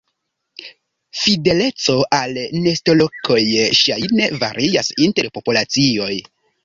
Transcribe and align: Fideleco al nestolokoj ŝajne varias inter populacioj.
Fideleco 1.23 1.97
al 2.19 2.33
nestolokoj 2.63 3.39
ŝajne 3.83 4.31
varias 4.45 4.91
inter 5.09 5.29
populacioj. 5.37 6.11